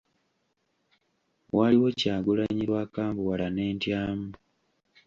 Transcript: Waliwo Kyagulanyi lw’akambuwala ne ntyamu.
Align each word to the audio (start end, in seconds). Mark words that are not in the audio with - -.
Waliwo 1.55 1.87
Kyagulanyi 1.99 2.63
lw’akambuwala 2.69 3.47
ne 3.51 3.65
ntyamu. 3.77 4.29